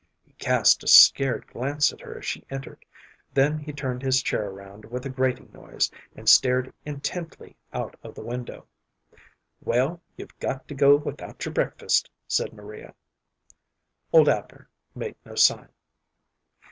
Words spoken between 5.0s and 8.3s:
a grating noise, and stared intently out of the